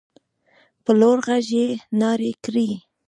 په 0.83 0.91
لوړ 0.99 1.17
غږ 1.27 1.47
يې 1.57 1.67
نارې 2.01 2.31
کړې. 2.43 2.69